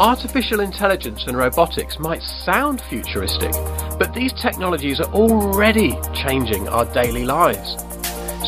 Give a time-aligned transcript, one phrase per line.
[0.00, 3.52] Artificial intelligence and robotics might sound futuristic,
[3.96, 7.76] but these technologies are already changing our daily lives.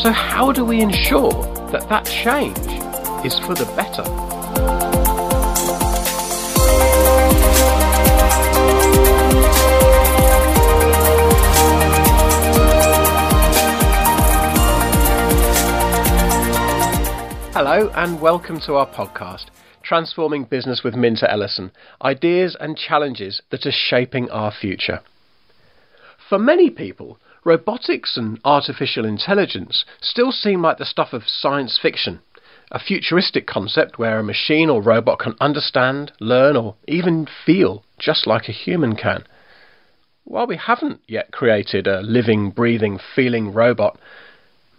[0.02, 1.30] So, how do we ensure
[1.70, 2.58] that that change
[3.24, 4.02] is for the better?
[17.52, 19.46] Hello, and welcome to our podcast,
[19.86, 21.70] Transforming Business with Minter Ellison
[22.02, 25.00] Ideas and Challenges that are Shaping Our Future.
[26.28, 32.18] For many people, robotics and artificial intelligence still seem like the stuff of science fiction,
[32.72, 38.26] a futuristic concept where a machine or robot can understand, learn, or even feel just
[38.26, 39.22] like a human can.
[40.24, 44.00] While we haven't yet created a living, breathing, feeling robot,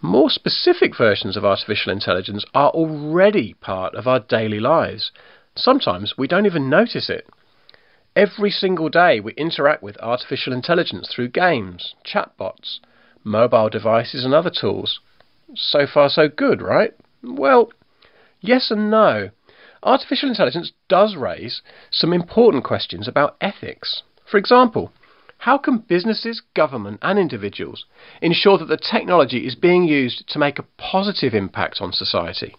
[0.07, 5.11] more specific versions of artificial intelligence are already part of our daily lives.
[5.55, 7.27] Sometimes we don't even notice it.
[8.15, 12.79] Every single day we interact with artificial intelligence through games, chatbots,
[13.23, 14.99] mobile devices, and other tools.
[15.53, 16.93] So far, so good, right?
[17.21, 17.71] Well,
[18.41, 19.29] yes and no.
[19.83, 24.03] Artificial intelligence does raise some important questions about ethics.
[24.25, 24.91] For example,
[25.39, 27.85] how can businesses, government, and individuals
[28.21, 32.55] ensure that the technology is being used to make a positive impact on society?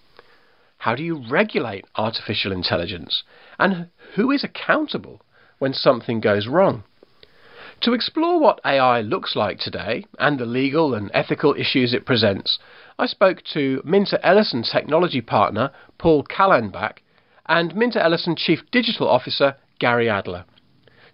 [0.78, 3.24] How do you regulate artificial intelligence?
[3.58, 5.20] And who is accountable
[5.58, 6.84] when something goes wrong?
[7.82, 12.58] To explore what AI looks like today and the legal and ethical issues it presents,
[12.98, 16.98] I spoke to Minter Ellison technology partner Paul Kallenbach
[17.46, 20.44] and Minter Ellison Chief Digital Officer Gary Adler.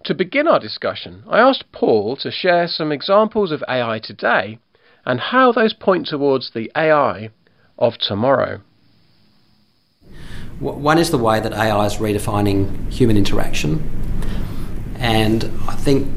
[0.05, 4.59] To begin our discussion, I asked Paul to share some examples of AI today
[5.07, 7.31] and how those point towards the AI
[7.79, 8.61] of tomorrow.
[10.61, 13.81] One is the way that AI is redefining human interaction.
[14.99, 16.13] And I think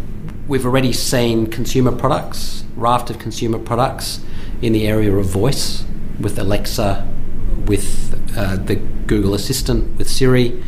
[0.49, 4.19] we've already seen consumer products, raft of consumer products
[4.61, 5.85] in the area of voice
[6.19, 7.07] with Alexa,
[7.65, 10.61] with uh, the Google Assistant, with Siri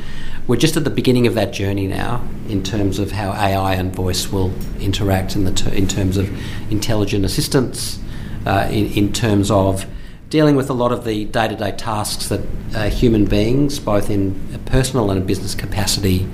[0.49, 3.95] we're just at the beginning of that journey now in terms of how AI and
[3.95, 6.27] voice will interact in, the ter- in terms of
[6.71, 7.99] intelligent assistance,
[8.47, 9.85] uh, in, in terms of
[10.29, 12.41] dealing with a lot of the day to day tasks that
[12.73, 16.27] uh, human beings, both in a personal and a business capacity,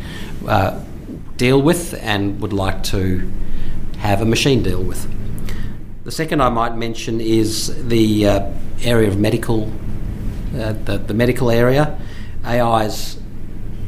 [0.48, 0.81] uh,
[1.36, 3.30] deal with and would like to
[3.98, 5.12] have a machine deal with.
[6.06, 9.70] The second I might mention is the uh, area of medical,
[10.56, 12.00] uh, the, the medical area.
[12.46, 13.18] AI's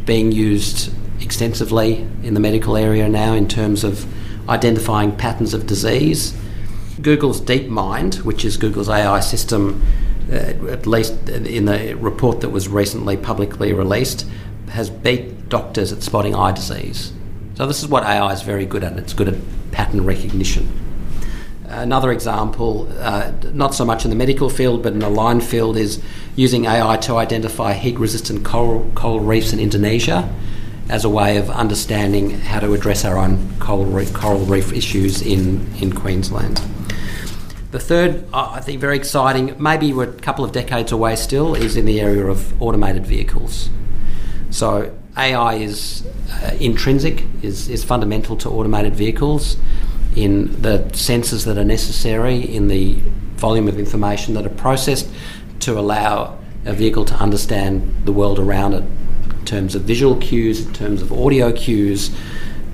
[0.08, 0.92] being used
[1.22, 4.08] extensively in the medical area now in terms of
[4.50, 6.36] identifying patterns of disease.
[7.02, 9.84] Google's DeepMind, which is Google's AI system,
[10.32, 10.36] uh,
[10.70, 14.26] at least in the report that was recently publicly released,
[14.70, 17.14] has beat doctors at spotting eye disease.
[17.56, 19.36] So, this is what AI is very good at it's good at
[19.72, 20.87] pattern recognition.
[21.70, 25.76] Another example, uh, not so much in the medical field but in the line field,
[25.76, 26.02] is
[26.36, 30.34] using AI to identify heat resistant coral, coral reefs in Indonesia
[30.90, 35.22] as a way of understanding how to address our own coral reef, coral reef issues
[35.22, 36.62] in, in Queensland.
[37.72, 41.76] The third, I think, very exciting, maybe we're a couple of decades away still, is
[41.76, 43.70] in the area of automated vehicles.
[44.52, 49.58] So AI is uh, intrinsic, is, is fundamental to automated vehicles
[50.16, 52.94] in the sensors that are necessary, in the
[53.36, 55.08] volume of information that are processed
[55.60, 58.84] to allow a vehicle to understand the world around it
[59.32, 62.16] in terms of visual cues, in terms of audio cues.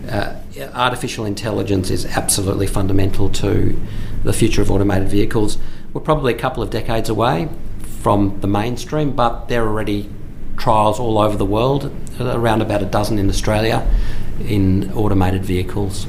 [0.10, 0.36] Uh,
[0.74, 3.80] artificial intelligence is absolutely fundamental to
[4.24, 5.58] the future of automated vehicles.
[5.94, 7.50] We're probably a couple of decades away
[8.02, 10.10] from the mainstream, but there are already
[10.58, 13.88] trials all over the world, around about a dozen in Australia,
[14.46, 16.08] in automated vehicles.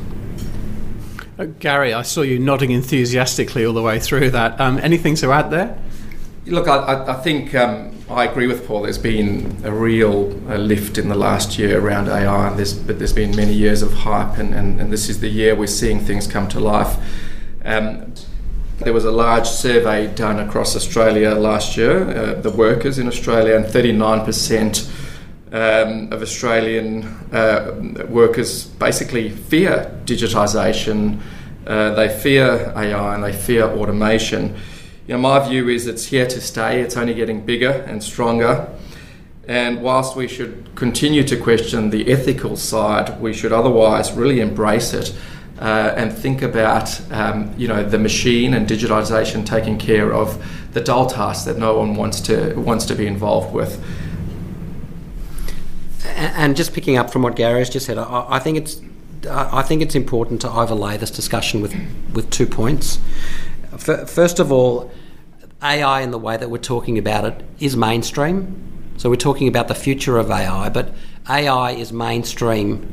[1.36, 4.60] Uh, Gary, I saw you nodding enthusiastically all the way through that.
[4.60, 5.76] Um, anything to add there?
[6.46, 8.82] Look, I, I think um, I agree with Paul.
[8.82, 12.98] There's been a real uh, lift in the last year around AI, and there's, but
[12.98, 15.98] there's been many years of hype, and, and, and this is the year we're seeing
[15.98, 16.96] things come to life.
[17.64, 18.14] Um,
[18.78, 23.56] there was a large survey done across Australia last year, uh, the workers in Australia,
[23.56, 24.93] and 39%
[25.54, 31.20] um, of Australian uh, workers basically fear digitisation,
[31.64, 34.56] uh, they fear AI, and they fear automation.
[35.06, 36.80] You know, my view is it's here to stay.
[36.80, 38.68] It's only getting bigger and stronger.
[39.46, 44.92] And whilst we should continue to question the ethical side, we should otherwise really embrace
[44.92, 45.14] it
[45.60, 50.80] uh, and think about, um, you know, the machine and digitization taking care of the
[50.80, 53.80] dull tasks that no one wants to wants to be involved with
[56.14, 58.80] And just picking up from what Gary has just said, I, I think it's
[59.28, 61.74] I think it's important to overlay this discussion with
[62.12, 62.98] with two points.
[63.78, 64.90] First of all,
[65.62, 68.60] AI in the way that we're talking about it is mainstream.
[68.96, 70.92] So we're talking about the future of AI, but
[71.28, 72.92] AI is mainstream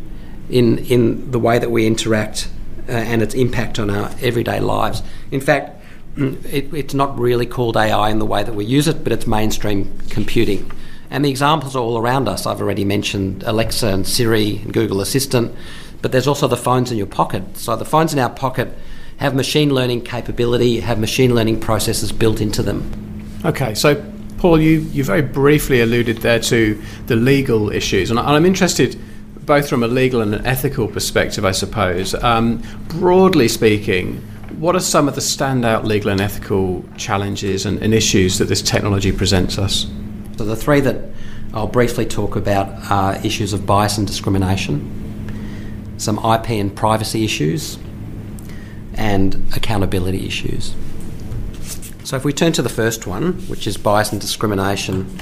[0.49, 2.49] in in the way that we interact
[2.89, 5.03] uh, and its impact on our everyday lives.
[5.29, 5.81] In fact,
[6.17, 9.27] it, it's not really called AI in the way that we use it, but it's
[9.27, 10.71] mainstream computing.
[11.11, 12.45] And the examples are all around us.
[12.45, 15.53] I've already mentioned Alexa and Siri and Google Assistant,
[16.01, 17.57] but there's also the phones in your pocket.
[17.57, 18.73] So the phones in our pocket
[19.17, 22.81] have machine learning capability, have machine learning processes built into them.
[23.43, 24.01] Okay, so
[24.37, 28.97] Paul, you, you very briefly alluded there to the legal issues, and I'm interested
[29.45, 32.13] both from a legal and an ethical perspective, I suppose.
[32.15, 34.17] Um, broadly speaking,
[34.59, 38.61] what are some of the standout legal and ethical challenges and, and issues that this
[38.61, 39.87] technology presents us?
[40.41, 40.97] So, the three that
[41.53, 47.77] I'll briefly talk about are issues of bias and discrimination, some IP and privacy issues,
[48.95, 50.73] and accountability issues.
[52.03, 55.15] So, if we turn to the first one, which is bias and discrimination,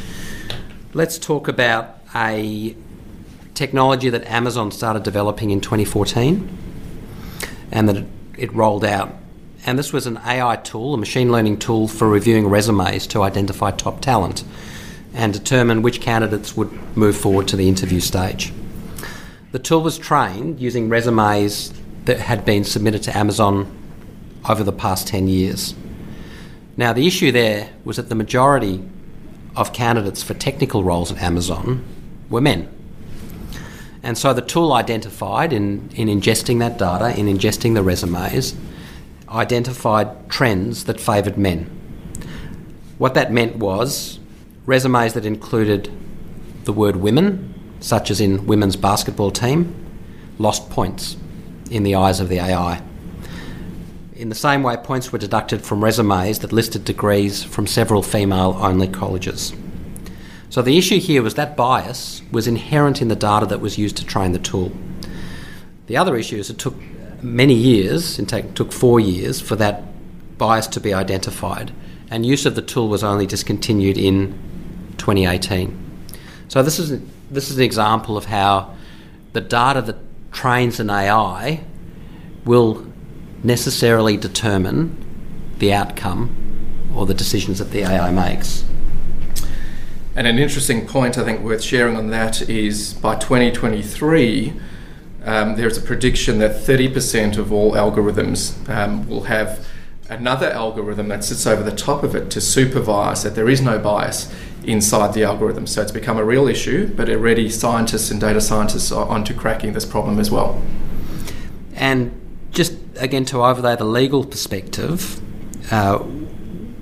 [0.94, 2.78] let's talk about a
[3.56, 6.50] technology that Amazon started developing in 2014
[7.74, 8.06] and that
[8.38, 9.14] it rolled out
[9.66, 13.72] and this was an AI tool, a machine learning tool for reviewing resumes to identify
[13.72, 14.46] top talent
[15.14, 18.54] and determine which candidates would move forward to the interview stage.
[19.52, 21.74] The tool was trained using resumes
[22.06, 23.76] that had been submitted to Amazon
[24.48, 25.74] over the past 10 years.
[26.78, 28.84] Now, the issue there was that the majority
[29.56, 31.84] of candidates for technical roles at Amazon
[32.30, 32.70] were men.
[34.04, 38.56] And so the tool identified in, in ingesting that data, in ingesting the resumes,
[39.28, 41.66] identified trends that favoured men.
[42.98, 44.19] What that meant was
[44.70, 45.92] resumes that included
[46.66, 49.74] the word women, such as in women's basketball team,
[50.38, 51.18] lost points
[51.72, 52.80] in the eyes of the AI.
[54.16, 58.56] In the same way, points were deducted from resumes that listed degrees from several female
[58.60, 59.54] only colleges.
[60.52, 63.98] So the issue here was that bias was inherent in the data that was used
[63.98, 64.72] to train the tool.
[65.88, 66.76] The other issue is it took
[67.24, 69.84] many years, in fact, took four years for that
[70.38, 71.72] bias to be identified,
[72.12, 74.38] and use of the tool was only discontinued in
[75.00, 75.88] 2018.
[76.48, 77.02] So this is
[77.32, 78.76] this is an example of how
[79.34, 79.98] the data that
[80.32, 81.64] trains an AI
[82.46, 82.86] will
[83.44, 84.96] necessarily determine
[85.60, 86.36] the outcome
[86.96, 88.66] or the decisions that the AI makes.
[90.16, 94.54] And an interesting point I think worth sharing on that is by 2023
[95.24, 99.68] um, there's a prediction that 30% of all algorithms um, will have
[100.10, 103.80] another algorithm that sits over the top of it to supervise that there is no
[103.80, 104.34] bias
[104.64, 105.68] inside the algorithm.
[105.68, 109.74] So it's become a real issue, but already scientists and data scientists are onto cracking
[109.74, 110.62] this problem as well.
[111.76, 112.12] And
[112.52, 115.22] just again to overlay the legal perspective,
[115.72, 116.04] uh,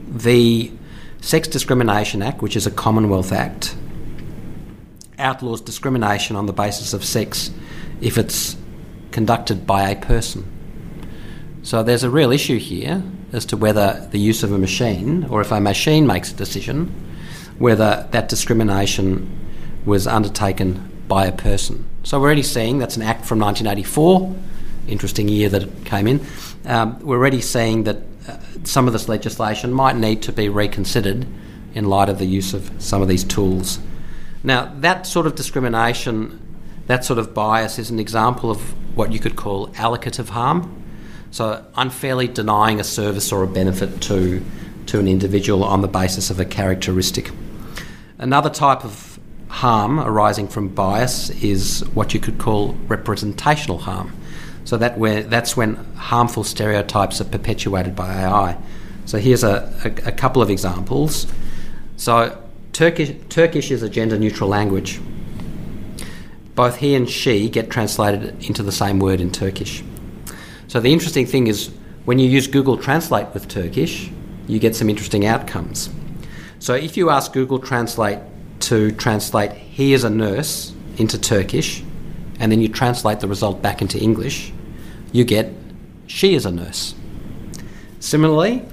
[0.08, 0.72] the
[1.22, 3.76] Sex Discrimination Act, which is a Commonwealth Act,
[5.20, 7.52] outlaws discrimination on the basis of sex
[8.02, 8.56] if it's
[9.12, 10.57] conducted by a person.
[11.68, 13.04] So there's a real issue here
[13.34, 16.86] as to whether the use of a machine, or if a machine makes a decision,
[17.58, 19.30] whether that discrimination
[19.86, 21.86] was undertaken by a person.
[22.04, 24.34] So we're already seeing that's an act from 1984,
[24.88, 26.26] interesting year that it came in.
[26.64, 27.98] Um, we're already seeing that
[28.30, 31.28] uh, some of this legislation might need to be reconsidered
[31.74, 33.80] in light of the use of some of these tools.
[34.42, 36.40] Now, that sort of discrimination
[36.88, 38.62] that sort of bias is an example of
[38.96, 40.77] what you could call allocative harm.
[41.38, 44.44] So, unfairly denying a service or a benefit to,
[44.88, 47.30] to an individual on the basis of a characteristic.
[48.18, 54.20] Another type of harm arising from bias is what you could call representational harm.
[54.66, 58.58] So that where, that's when harmful stereotypes are perpetuated by AI.
[59.06, 61.28] So here's a, a, a couple of examples.
[61.98, 62.36] So
[62.74, 65.00] Turkish, Turkish is a gender neutral language
[66.56, 69.84] both he and she get translated into the same word in Turkish.
[70.68, 71.72] So the interesting thing is
[72.06, 74.10] when you use Google Translate with Turkish,
[74.48, 75.90] you get some interesting outcomes.
[76.60, 78.20] So if you ask Google Translate
[78.62, 81.84] to translate he is a nurse into Turkish,
[82.40, 84.52] and then you translate the result back into English,
[85.12, 85.54] you get
[86.08, 86.96] she is a nurse.
[88.00, 88.64] Similarly,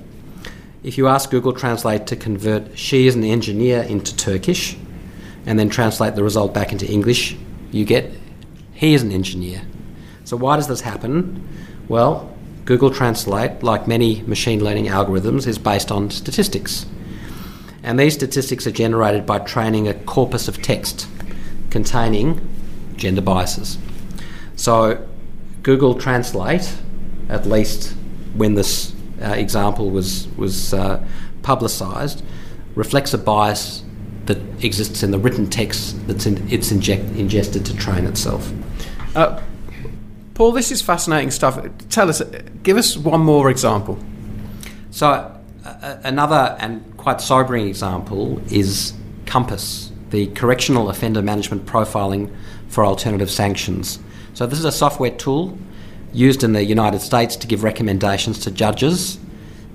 [0.83, 4.77] if you ask Google Translate to convert she is an engineer into Turkish,
[5.47, 7.37] and then translate the result back into English,
[7.71, 8.11] you get
[8.73, 9.63] he is an engineer.
[10.25, 11.47] So why does this happen?
[11.89, 16.87] Well, Google Translate, like many machine learning algorithms, is based on statistics.
[17.83, 21.07] And these statistics are generated by training a corpus of text
[21.69, 22.41] containing
[22.97, 23.77] gender biases.
[24.57, 25.07] So,
[25.63, 26.75] Google Translate,
[27.29, 27.95] at least
[28.35, 31.05] when this uh, example was was uh,
[31.43, 32.23] publicised,
[32.75, 33.83] reflects a bias
[34.25, 38.51] that exists in the written text that's it's inject, ingested to train itself.
[39.15, 39.41] Uh,
[40.35, 41.65] Paul, this is fascinating stuff.
[41.91, 42.21] Tell us,
[42.65, 43.97] give us one more example.
[44.91, 45.33] So,
[45.65, 48.95] uh, another and quite sobering example is
[49.27, 52.35] COMPAS, the Correctional Offender Management Profiling
[52.67, 54.01] for Alternative Sanctions.
[54.35, 55.57] So, this is a software tool
[56.13, 59.21] used in the United States to give recommendations to judges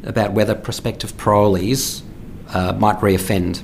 [0.04, 2.02] about whether prospective parolees
[2.50, 3.64] uh, might reoffend.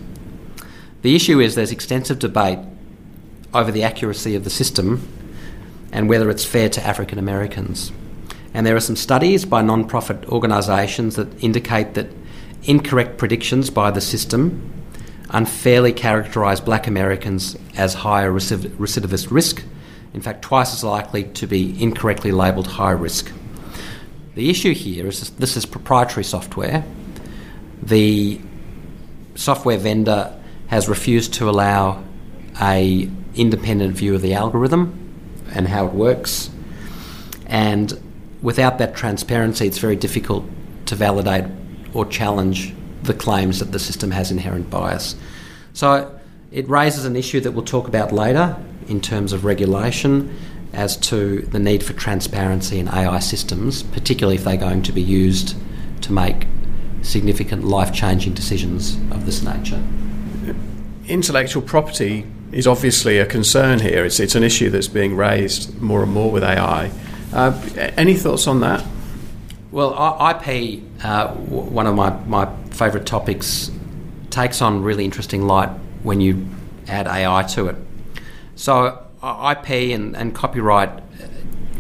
[1.02, 2.60] The issue is there's extensive debate
[3.54, 5.06] over the accuracy of the system
[5.96, 7.94] and whether it's fair to African Americans.
[8.54, 12.08] And there are some studies by non profit organisations that indicate that
[12.64, 14.74] incorrect predictions by the system
[15.30, 19.64] unfairly characterise black Americans as higher recidivist risk,
[20.14, 23.32] in fact, twice as likely to be incorrectly labelled high risk.
[24.36, 26.84] The issue here is this is proprietary software.
[27.82, 28.40] The
[29.36, 30.38] software vendor
[30.68, 32.04] has refused to allow
[32.62, 35.05] a independent view of the algorithm
[35.56, 36.50] and how it works.
[37.48, 38.00] And
[38.42, 40.46] without that transparency, it's very difficult
[40.88, 41.46] to validate
[41.94, 45.16] or challenge the claims that the system has inherent bias.
[45.74, 46.20] So
[46.52, 48.56] it raises an issue that we'll talk about later
[48.88, 50.36] in terms of regulation
[50.74, 55.02] as to the need for transparency in AI systems, particularly if they're going to be
[55.02, 55.56] used
[56.02, 56.48] to make
[57.02, 59.82] significant life changing decisions of this nature.
[61.08, 64.06] Intellectual property is obviously a concern here.
[64.06, 66.90] It's, it's an issue that's being raised more and more with AI.
[67.34, 67.62] Uh,
[67.98, 68.84] any thoughts on that?
[69.72, 73.70] Well, IP, uh, one of my, my favourite topics,
[74.30, 75.70] takes on really interesting light
[76.02, 76.48] when you
[76.88, 77.76] add AI to it.
[78.56, 81.02] So, IP and, and copyright, uh,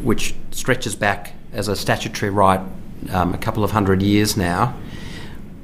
[0.03, 2.59] which stretches back as a statutory right
[3.11, 4.75] um, a couple of hundred years now,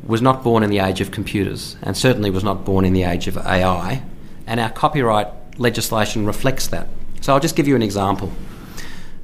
[0.05, 3.03] was not born in the age of computers and certainly was not born in the
[3.03, 4.03] age of AI.
[4.47, 5.27] And our copyright
[5.59, 6.87] legislation reflects that.
[7.21, 8.31] So I'll just give you an example.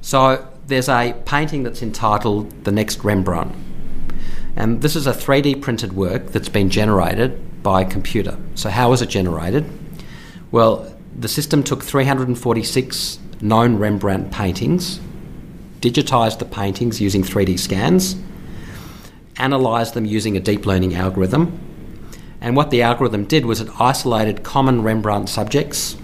[0.00, 3.54] So there's a painting that's entitled The Next Rembrandt.
[4.56, 8.36] And this is a 3D printed work that's been generated by a computer.
[8.54, 9.70] So, how was it generated?
[10.50, 15.00] Well, the system took 346 known Rembrandt paintings,
[15.80, 18.16] digitised the paintings using 3D scans,
[19.38, 21.67] analysed them using a deep learning algorithm.
[22.40, 25.96] And what the algorithm did was it isolated common Rembrandt subjects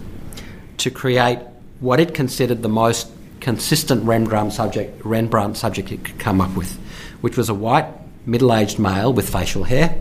[0.79, 1.39] to create
[1.81, 3.11] what it considered the most
[3.41, 6.77] consistent Rembrandt subject, Rembrandt subject it could come up with,
[7.21, 7.87] which was a white,
[8.27, 10.01] middle aged male with facial hair,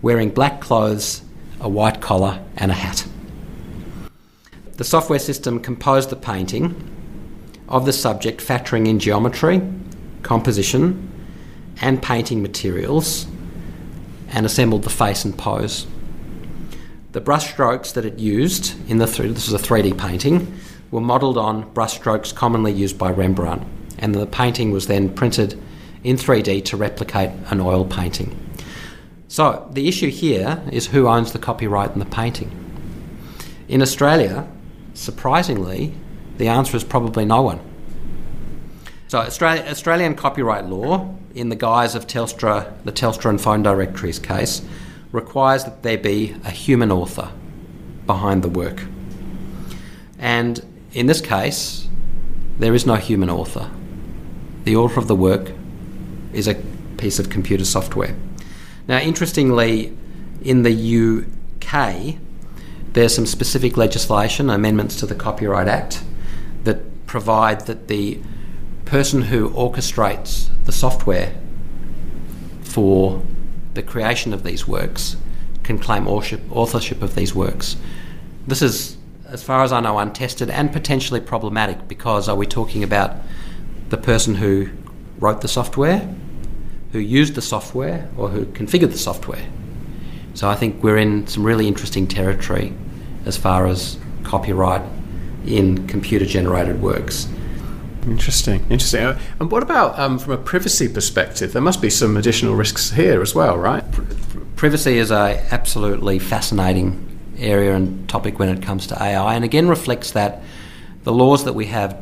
[0.00, 1.22] wearing black clothes,
[1.60, 3.06] a white collar, and a hat.
[4.78, 6.74] The software system composed the painting
[7.68, 9.62] of the subject, factoring in geometry,
[10.22, 11.08] composition,
[11.80, 13.26] and painting materials,
[14.32, 15.86] and assembled the face and pose.
[17.12, 20.58] The brushstrokes that it used in the th- this was a 3D painting
[20.90, 23.62] were modelled on brushstrokes commonly used by Rembrandt,
[23.98, 25.60] and the painting was then printed
[26.04, 28.38] in 3D to replicate an oil painting.
[29.28, 32.50] So the issue here is who owns the copyright in the painting.
[33.68, 34.46] In Australia,
[34.94, 35.94] surprisingly,
[36.36, 37.60] the answer is probably no one.
[39.08, 44.18] So Australia, Australian copyright law, in the guise of Telstra, the Telstra and Phone Directories
[44.18, 44.62] case,
[45.10, 47.32] requires that there be a human author
[48.06, 48.82] behind the work.
[50.18, 51.88] And in this case,
[52.58, 53.70] there is no human author.
[54.64, 55.52] The author of the work
[56.32, 56.54] is a
[56.96, 58.14] piece of computer software.
[58.86, 59.96] Now, interestingly,
[60.42, 61.24] in the
[61.64, 62.16] UK,
[62.92, 66.02] there's some specific legislation, amendments to the Copyright Act,
[66.64, 68.20] that provide that the
[68.84, 71.34] person who orchestrates the software
[72.62, 73.22] for
[73.74, 75.16] the creation of these works
[75.64, 77.76] can claim authorship of these works.
[78.46, 82.82] This is, as far as I know, untested and potentially problematic because are we talking
[82.82, 83.16] about
[83.90, 84.70] the person who
[85.18, 86.08] wrote the software,
[86.92, 89.46] who used the software, or who configured the software?
[90.32, 92.72] So I think we're in some really interesting territory
[93.26, 94.82] as far as copyright
[95.46, 97.28] in computer generated works.
[98.06, 99.04] Interesting, interesting.
[99.04, 101.52] Uh, and what about um, from a privacy perspective?
[101.52, 103.84] There must be some additional risks here as well, right?
[104.56, 109.68] Privacy is a absolutely fascinating area and topic when it comes to AI, and again
[109.68, 110.42] reflects that
[111.04, 111.96] the laws that we have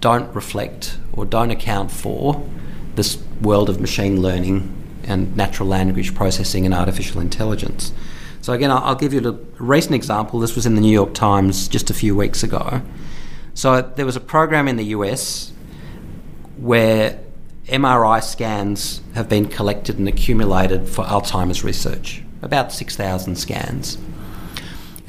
[0.00, 2.46] don't reflect or don't account for
[2.94, 7.92] this world of machine learning and natural language processing and artificial intelligence.
[8.40, 10.40] So again, I'll give you a recent example.
[10.40, 12.82] This was in the New York Times just a few weeks ago.
[13.58, 15.50] So there was a program in the US
[16.58, 17.18] where
[17.66, 23.98] MRI scans have been collected and accumulated for Alzheimer's research, about 6,000 scans.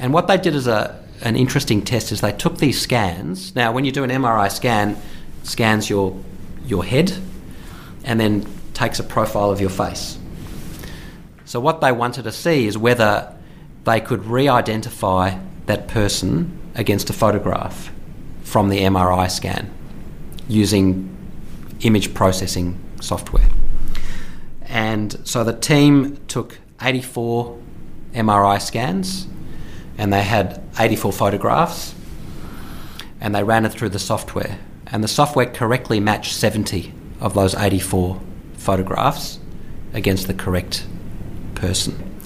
[0.00, 3.54] And what they did as a, an interesting test is they took these scans.
[3.54, 5.00] Now, when you do an MRI scan,
[5.44, 6.20] scans your,
[6.66, 7.16] your head
[8.02, 10.18] and then takes a profile of your face.
[11.44, 13.32] So, what they wanted to see is whether
[13.84, 17.92] they could re identify that person against a photograph
[18.50, 19.70] from the MRI scan
[20.48, 21.16] using
[21.82, 23.48] image processing software.
[24.62, 27.56] And so the team took 84
[28.12, 29.28] MRI scans
[29.96, 31.94] and they had 84 photographs
[33.20, 34.58] and they ran it through the software.
[34.88, 38.20] And the software correctly matched 70 of those 84
[38.54, 39.38] photographs
[39.92, 40.88] against the correct
[41.54, 42.20] person.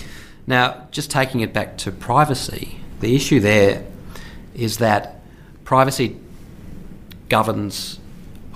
[0.46, 3.84] Now, just taking it back to privacy, the issue there
[4.54, 5.20] is that
[5.64, 6.16] privacy
[7.28, 7.98] governs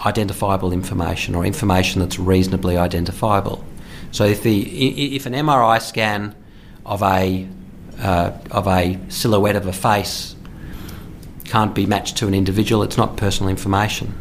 [0.05, 3.65] identifiable information or information that's reasonably identifiable.
[4.13, 6.35] So if the if an MRI scan
[6.87, 7.49] of a
[8.01, 10.37] uh, of a silhouette of a face
[11.45, 14.15] can't be matched to an individual, it's not personal information.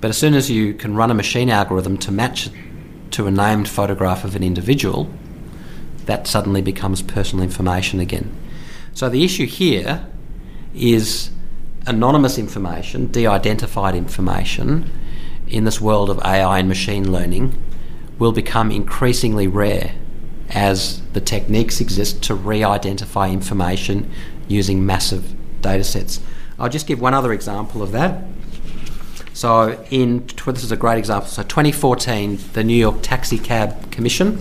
[0.00, 2.48] But as soon as you can run a machine algorithm to match
[3.12, 5.10] to a named photograph of an individual,
[6.06, 8.34] that suddenly becomes personal information again.
[8.92, 10.06] So the issue here
[10.74, 11.30] is
[11.86, 14.90] anonymous information, de identified information,
[15.46, 17.54] in this world of AI and machine learning
[18.18, 19.94] will become increasingly rare
[20.50, 24.10] as the techniques exist to re identify information
[24.48, 26.20] using massive data sets.
[26.58, 28.22] I'll just give one other example of that.
[29.32, 31.28] So, in this is a great example.
[31.28, 34.40] So, 2014, the New York Taxi Cab Commission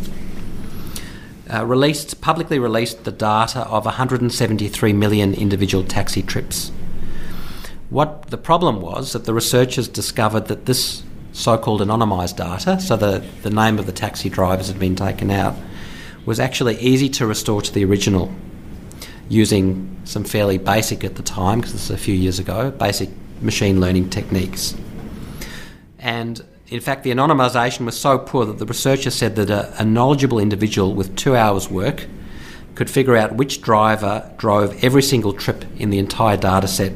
[1.51, 6.71] uh, released publicly released the data of 173 million individual taxi trips.
[7.93, 13.23] What the problem was that the researchers discovered that this so-called anonymised data, so the,
[13.43, 15.55] the name of the taxi drivers had been taken out,
[16.25, 18.33] was actually easy to restore to the original
[19.29, 23.11] using some fairly basic at the time, because this is a few years ago, basic
[23.41, 24.75] machine learning techniques.
[25.99, 29.85] And in fact, the anonymisation was so poor that the researcher said that a, a,
[29.85, 32.07] knowledgeable individual with two hours' work
[32.73, 36.91] could figure out which driver drove every single trip in the entire data set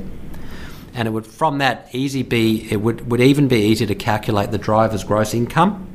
[0.97, 4.49] and it would from that easy be it would, would even be easy to calculate
[4.49, 5.87] the driver's gross income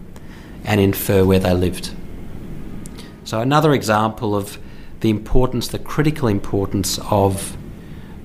[0.65, 1.91] and infer where they lived.
[3.25, 4.59] So another example of
[5.01, 7.57] the importance, the critical importance of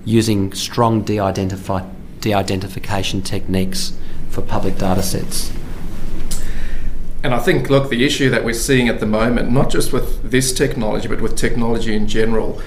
[0.05, 1.83] using strong de-identify,
[2.21, 3.97] de-identification techniques
[4.29, 5.51] for public data sets.
[7.23, 10.29] And I think, look, the issue that we're seeing at the moment, not just with
[10.29, 12.61] this technology, but with technology in general,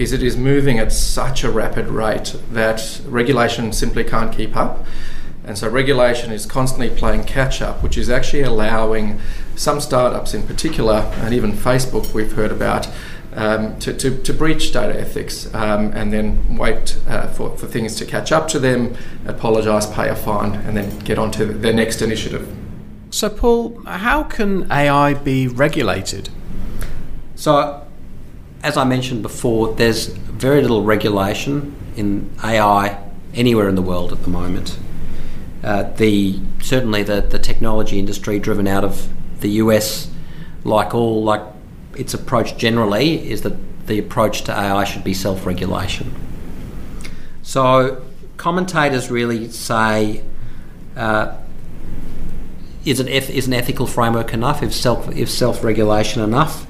[0.00, 4.86] is it is moving at such a rapid rate that regulation simply can't keep up.
[5.44, 9.20] And so regulation is constantly playing catch up, which is actually allowing
[9.56, 12.88] some startups in particular, and even Facebook we've heard about,
[13.34, 17.94] um, to, to, to, breach data ethics um, and then wait uh, for, for things
[17.96, 21.74] to catch up to them, apologise, pay a fine, and then get on to their
[21.74, 22.48] next initiative.
[23.10, 26.30] So, Paul, how can AI be regulated?
[27.34, 27.86] So,
[28.62, 33.02] as I mentioned before, there's very little regulation in AI
[33.34, 34.78] anywhere in the world at the moment.
[35.62, 39.08] Uh, the certainly the, the technology industry driven out of
[39.40, 40.10] the US,
[40.64, 41.42] like all like
[41.96, 46.14] its approach generally is that the approach to AI should be self-regulation.
[47.42, 48.02] So
[48.36, 50.22] commentators really say.
[50.96, 51.36] Uh,
[52.82, 54.62] is an, is an ethical framework enough?
[54.62, 56.66] If self if self regulation enough?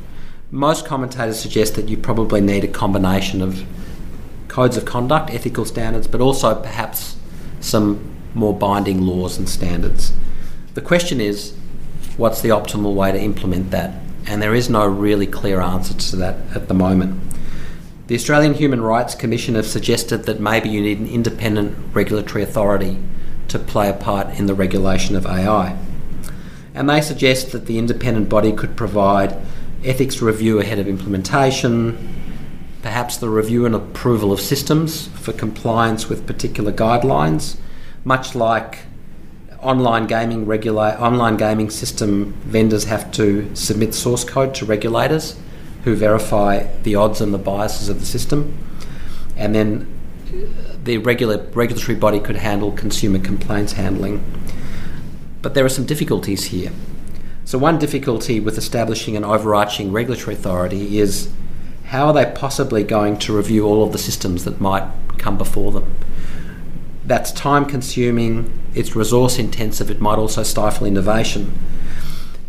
[0.50, 3.64] Most commentators suggest that you probably need a combination of
[4.48, 7.16] codes of conduct, ethical standards, but also perhaps
[7.60, 10.12] some more binding laws and standards.
[10.74, 11.54] The question is
[12.16, 13.94] what's the optimal way to implement that?
[14.26, 17.20] And there is no really clear answer to that at the moment.
[18.08, 22.98] The Australian Human Rights Commission have suggested that maybe you need an independent regulatory authority
[23.48, 25.78] to play a part in the regulation of AI.
[26.74, 29.36] And they suggest that the independent body could provide
[29.84, 31.96] ethics review ahead of implementation,
[32.82, 37.56] perhaps the review and approval of systems for compliance with particular guidelines,
[38.04, 38.80] much like
[39.60, 45.38] online gaming regula- online gaming system vendors have to submit source code to regulators
[45.84, 48.56] who verify the odds and the biases of the system,
[49.36, 49.86] and then
[50.28, 54.22] uh, the regular regulatory body could handle consumer complaints handling.
[55.42, 56.70] But there are some difficulties here.
[57.50, 61.32] So, one difficulty with establishing an overarching regulatory authority is
[61.86, 65.72] how are they possibly going to review all of the systems that might come before
[65.72, 65.92] them?
[67.04, 71.52] That's time consuming, it's resource intensive, it might also stifle innovation.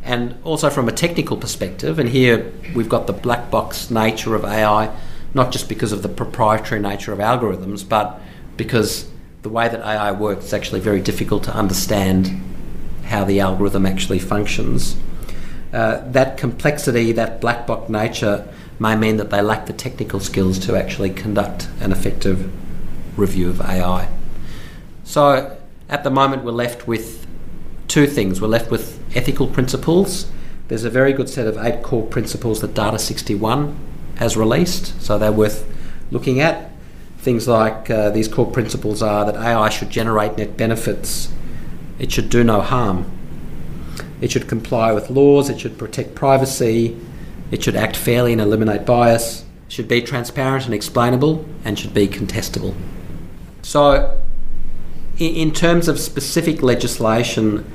[0.03, 4.45] And also from a technical perspective, and here we've got the black box nature of
[4.45, 4.95] AI,
[5.33, 8.21] not just because of the proprietary nature of algorithms, but
[8.55, 9.09] because
[9.41, 12.39] the way that AI works is actually very difficult to understand
[13.11, 14.97] how the algorithm actually functions.
[15.71, 18.47] Uh, that complexity, that black box nature,
[18.79, 22.51] may mean that they lack the technical skills to actually conduct an effective
[23.17, 24.09] review of AI.
[25.03, 27.27] So at the moment, we're left with
[27.87, 28.41] two things.
[28.41, 30.31] We're left with ethical principles.
[30.69, 33.77] There's a very good set of eight core principles that Data 61
[34.15, 35.67] has released, so they're worth
[36.11, 36.71] looking at.
[37.17, 41.29] Things like uh, these core principles are that AI should generate net benefits,
[42.01, 43.05] it should do no harm,
[44.21, 46.97] it should comply with laws, it should protect privacy,
[47.51, 51.93] it should act fairly and eliminate bias, it should be transparent and explainable, and should
[51.93, 52.73] be contestable.
[53.61, 54.19] So,
[55.19, 57.71] in terms of specific legislation,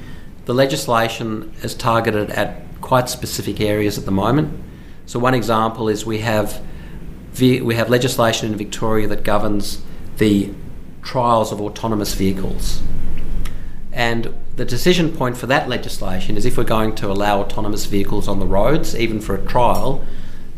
[0.46, 4.52] the legislation is targeted at quite specific areas at the moment.
[5.06, 6.60] So, one example is we have
[7.40, 9.82] we have legislation in Victoria that governs
[10.16, 10.50] the
[11.02, 12.82] trials of autonomous vehicles.
[13.96, 18.28] And the decision point for that legislation is if we're going to allow autonomous vehicles
[18.28, 20.04] on the roads, even for a trial,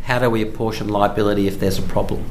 [0.02, 2.24] how do we apportion liability if there's a problem?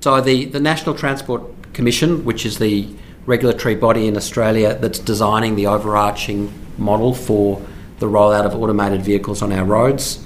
[0.00, 2.88] So the, the National Transport Commission, which is the
[3.26, 7.60] regulatory body in Australia that's designing the overarching model for
[7.98, 10.24] the rollout of automated vehicles on our roads,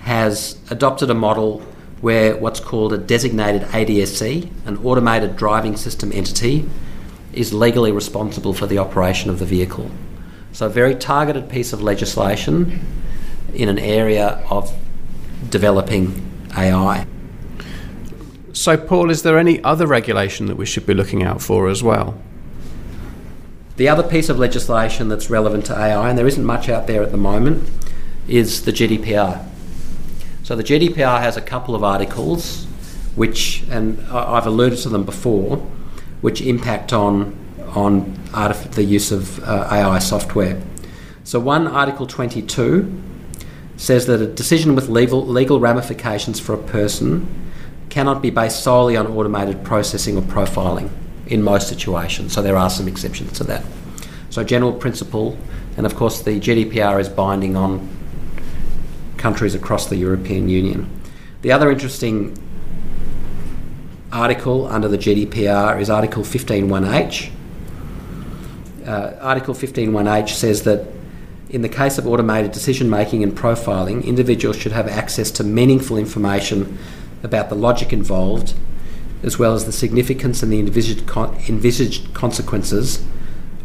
[0.00, 1.60] has adopted a model
[2.00, 6.68] where what's called a designated ADSE, an automated driving system entity,
[7.32, 9.90] is legally responsible for the operation of the vehicle.
[10.52, 12.80] So, a very targeted piece of legislation
[13.54, 14.74] in an area of
[15.48, 17.06] developing AI.
[18.52, 21.82] So, Paul, is there any other regulation that we should be looking out for as
[21.82, 22.20] well?
[23.76, 27.02] The other piece of legislation that's relevant to AI, and there isn't much out there
[27.02, 27.70] at the moment,
[28.28, 29.42] is the GDPR.
[30.42, 32.66] So, the GDPR has a couple of articles
[33.14, 35.66] which, and I've alluded to them before,
[36.22, 37.36] which impact on
[37.74, 40.60] on artif- the use of uh, AI software.
[41.24, 43.02] So, one Article 22
[43.76, 47.26] says that a decision with legal, legal ramifications for a person
[47.88, 50.90] cannot be based solely on automated processing or profiling
[51.26, 52.32] in most situations.
[52.32, 53.64] So, there are some exceptions to that.
[54.30, 55.36] So, general principle,
[55.76, 57.88] and of course, the GDPR is binding on
[59.16, 60.88] countries across the European Union.
[61.42, 62.36] The other interesting
[64.12, 67.30] article under the GDPR is Article 15.1h,
[68.86, 70.86] uh, Article 15.1h says that
[71.48, 75.96] in the case of automated decision making and profiling, individuals should have access to meaningful
[75.96, 76.78] information
[77.22, 78.54] about the logic involved,
[79.22, 83.04] as well as the significance and the envisaged, con- envisaged consequences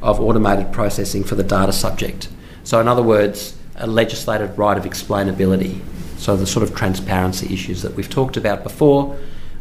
[0.01, 2.29] of automated processing for the data subject.
[2.63, 5.81] So, in other words, a legislated right of explainability.
[6.17, 9.17] So, the sort of transparency issues that we've talked about before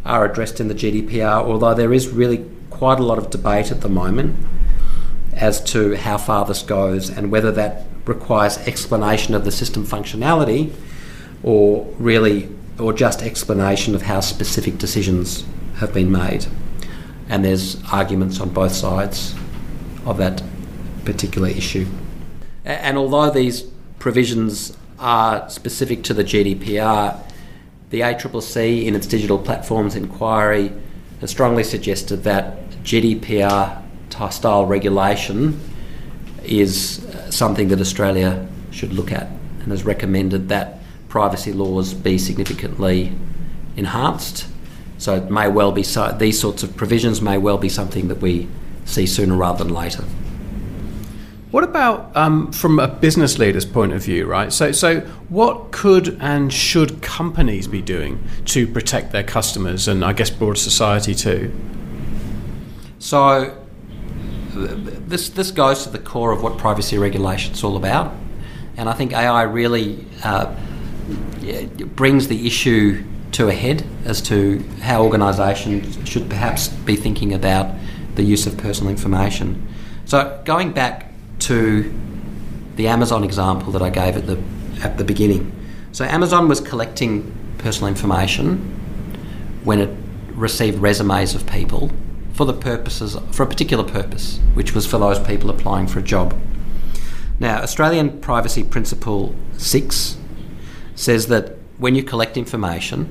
[0.06, 3.80] are addressed in the GDPR, although there is really quite a lot of debate at
[3.80, 4.36] the moment
[5.32, 10.72] as to how far this goes and whether that requires explanation of the system functionality
[11.42, 15.44] or really or just explanation of how specific decisions
[15.76, 16.46] have been made.
[17.28, 19.34] And there's arguments on both sides
[20.04, 20.42] of that
[21.04, 21.86] particular issue.
[22.64, 23.62] And although these
[23.98, 27.20] provisions are specific to the GDPR,
[27.90, 30.72] the ACCC in its digital platforms inquiry
[31.20, 33.82] has strongly suggested that GDPR
[34.30, 35.60] style regulation
[36.42, 39.28] is uh, something that Australia should look at
[39.60, 43.12] and has recommended that privacy laws be significantly
[43.76, 44.46] enhanced.
[44.98, 48.18] So it may well be so, these sorts of provisions may well be something that
[48.18, 48.48] we
[48.84, 50.04] see sooner rather than later.
[51.56, 54.52] What about um, from a business leader's point of view, right?
[54.52, 60.12] So, so what could and should companies be doing to protect their customers and I
[60.12, 61.50] guess broader society too?
[62.98, 63.56] So,
[64.52, 68.14] this this goes to the core of what privacy regulation is all about,
[68.76, 70.54] and I think AI really uh,
[71.94, 77.74] brings the issue to a head as to how organisations should perhaps be thinking about
[78.14, 79.66] the use of personal information.
[80.04, 81.05] So going back
[81.40, 81.92] to
[82.76, 84.42] the Amazon example that I gave at the
[84.82, 85.52] at the beginning,
[85.92, 88.58] so Amazon was collecting personal information
[89.64, 89.90] when it
[90.34, 91.90] received resumes of people
[92.34, 96.02] for the purposes for a particular purpose, which was for those people applying for a
[96.02, 96.38] job.
[97.40, 100.16] Now, Australian Privacy Principle 6
[100.94, 103.10] says that when you collect information,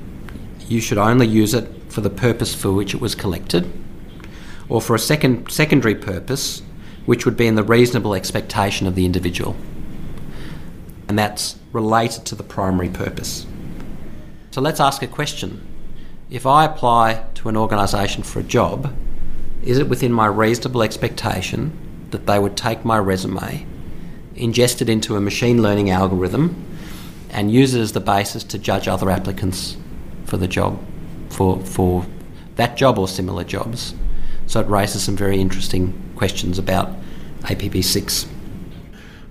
[0.68, 3.72] you should only use it for the purpose for which it was collected,
[4.70, 6.62] or for a second secondary purpose,
[7.06, 9.56] which would be in the reasonable expectation of the individual.
[11.08, 13.46] And that's related to the primary purpose.
[14.52, 15.66] So let's ask a question.
[16.30, 18.96] If I apply to an organisation for a job,
[19.64, 23.66] is it within my reasonable expectation that they would take my resume,
[24.36, 26.66] ingest it into a machine learning algorithm,
[27.30, 29.78] and use it as the basis to judge other applicants
[30.26, 30.80] for the job,
[31.30, 32.06] for, for
[32.56, 33.94] that job or similar jobs?
[34.48, 36.92] So it raises some very interesting questions about
[37.42, 38.28] APP6.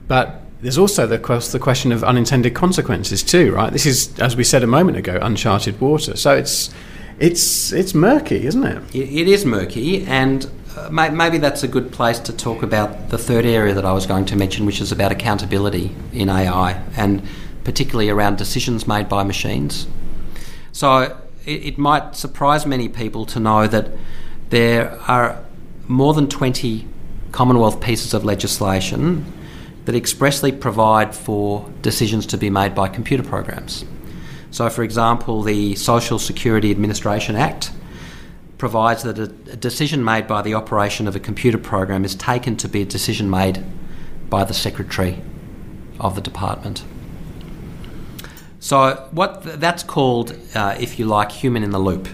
[0.07, 3.73] But there's also the, the question of unintended consequences too, right?
[3.73, 6.17] This is, as we said a moment ago, uncharted water.
[6.17, 6.73] So it's
[7.19, 8.95] it's it's murky, isn't it?
[8.95, 13.47] It is murky, and uh, maybe that's a good place to talk about the third
[13.47, 17.23] area that I was going to mention, which is about accountability in AI, and
[17.63, 19.87] particularly around decisions made by machines.
[20.73, 21.17] So
[21.47, 23.91] it, it might surprise many people to know that
[24.51, 25.44] there are
[25.89, 26.89] more than 20
[27.33, 29.25] Commonwealth pieces of legislation
[29.87, 33.85] that expressly provide for decisions to be made by computer programs.
[34.53, 37.73] So, for example, the Social Security Administration Act
[38.57, 42.69] provides that a, decision made by the operation of a computer program is taken to
[42.69, 43.65] be a decision made
[44.31, 45.21] by the Secretary
[45.99, 46.85] of the Department.
[48.61, 52.09] So, what th- that's called, uh, if you like, human in the loop.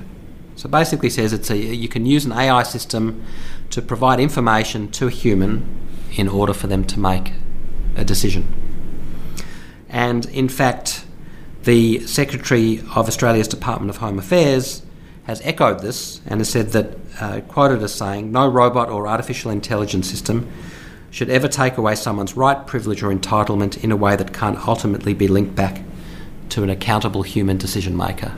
[0.61, 3.25] So, basically, says it's a you can use an AI system
[3.71, 5.65] to provide information to a human
[6.13, 7.33] in order for them to make
[7.97, 8.45] a decision.
[9.89, 11.07] And in fact,
[11.63, 14.83] the Secretary of Australia's Department of Home Affairs
[15.25, 19.51] has echoed this and has said that, uh, quoted as saying, no robot or artificial
[19.51, 20.47] intelligence system
[21.11, 25.15] should ever take away someone's right, privilege, or entitlement in a way that can't ultimately
[25.15, 25.81] be linked back
[26.51, 28.35] to an accountable human decision maker.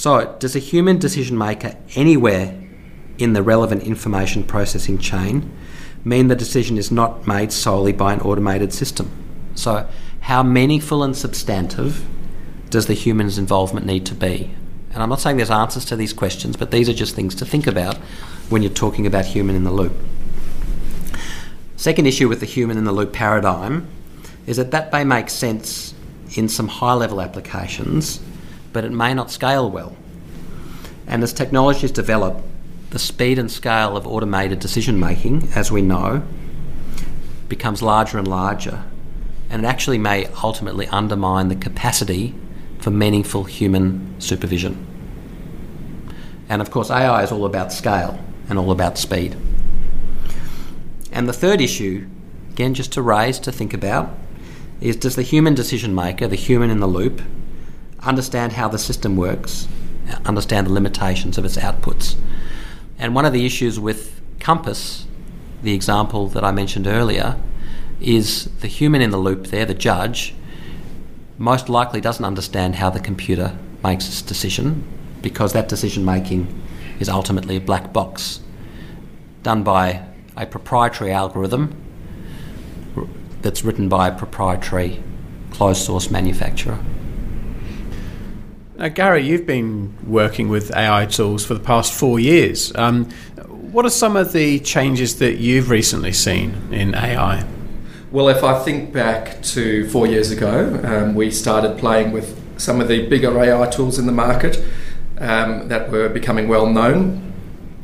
[0.00, 2.58] So, does a human decision maker anywhere
[3.18, 5.54] in the relevant information processing chain
[6.04, 9.10] mean the decision is not made solely by an automated system?
[9.54, 9.86] So,
[10.20, 12.06] how meaningful and substantive
[12.70, 14.54] does the human's involvement need to be?
[14.94, 17.44] And I'm not saying there's answers to these questions, but these are just things to
[17.44, 17.98] think about
[18.48, 19.92] when you're talking about human in the loop.
[21.76, 23.86] Second issue with the human in the loop paradigm
[24.46, 25.92] is that that may make sense
[26.36, 28.20] in some high level applications,
[28.72, 29.96] but it may not scale well.
[31.06, 32.42] And as technologies develop,
[32.90, 36.22] the speed and scale of automated decision making, as we know,
[37.48, 38.84] becomes larger and larger
[39.50, 42.34] and it actually may ultimately undermine the capacity
[42.78, 44.86] for meaningful human supervision.
[46.48, 49.36] And of course, AI is all about scale and all about speed.
[51.12, 52.08] And the third issue,
[52.52, 54.16] again, just to raise, to think about,
[54.80, 57.20] is does the human decision maker, the human in the loop,
[58.02, 59.68] understand how the system works,
[60.24, 62.16] understand the limitations of its outputs?
[62.98, 65.06] And one of the issues with COMPAS,
[65.62, 67.36] the example that I mentioned earlier,
[68.00, 70.34] is the human in the loop there, the judge,
[71.38, 74.84] most likely doesn't understand how the computer makes its decision
[75.22, 76.62] because that decision making
[76.98, 78.40] is ultimately a black box
[79.42, 80.04] done by
[80.36, 81.74] a proprietary algorithm
[83.40, 85.02] that's written by a proprietary
[85.50, 86.78] closed source manufacturer.
[88.80, 92.74] Now, Gary, you've been working with AI tools for the past four years.
[92.76, 93.10] Um,
[93.46, 97.46] what are some of the changes that you've recently seen in AI?
[98.10, 102.80] Well, if I think back to four years ago, um, we started playing with some
[102.80, 104.64] of the bigger AI tools in the market
[105.18, 107.34] um, that were becoming well known,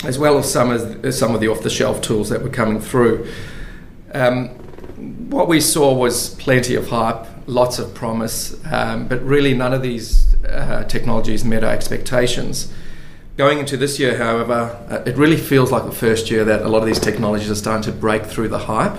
[0.02, 2.80] as well as some of, some of the off the shelf tools that were coming
[2.80, 3.30] through.
[4.14, 4.48] Um,
[5.28, 9.82] what we saw was plenty of hype, lots of promise, um, but really none of
[9.82, 12.72] these uh, technologies met our expectations.
[13.36, 16.68] Going into this year, however, uh, it really feels like the first year that a
[16.68, 18.96] lot of these technologies are starting to break through the hype.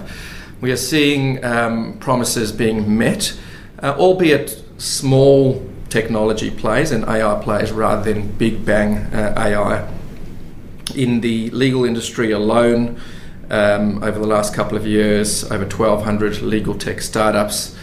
[0.62, 3.38] We are seeing um, promises being met,
[3.82, 9.92] uh, albeit small technology plays and AI plays rather than big bang uh, AI.
[10.96, 13.00] In the legal industry alone,
[13.50, 17.76] um, over the last couple of years, over 1,200 legal tech startups.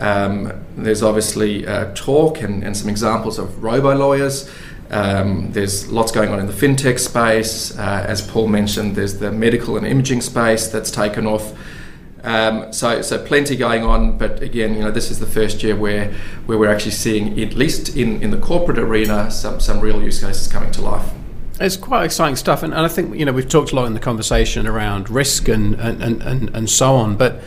[0.00, 4.50] Um, there's obviously uh, talk and, and, some examples of robo lawyers.
[4.90, 7.78] Um, there's lots going on in the fintech space.
[7.78, 11.52] Uh, as Paul mentioned, there's the medical and imaging space that's taken off.
[12.24, 15.76] Um, so, so plenty going on, but again, you know, this is the first year
[15.76, 16.12] where,
[16.46, 20.20] where we're actually seeing, at least in, in the corporate arena, some, some real use
[20.20, 21.08] cases coming to life.
[21.60, 23.92] It's quite exciting stuff, and, and I think you know we've talked a lot in
[23.92, 27.42] the conversation around risk and, and, and, and so on, but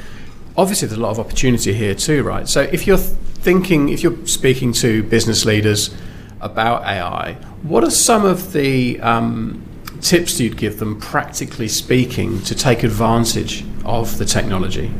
[0.57, 2.47] obviously there's a lot of opportunity here too, right?
[2.47, 5.95] So if you're thinking, if you're speaking to business leaders,
[6.43, 9.63] about AI, what are some of the um,
[10.01, 14.91] tips you'd give them, practically speaking, to take advantage of the technology?